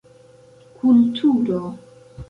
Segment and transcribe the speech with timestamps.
[0.75, 1.59] Kulturo: